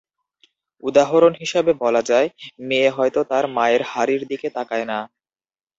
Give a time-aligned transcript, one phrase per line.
[0.83, 2.27] উদাহরণ হিসেবে বলা যায়,
[2.67, 4.97] মেয়ে হয়তো তার মায়ের হাড়ির দিকে তাকায় না।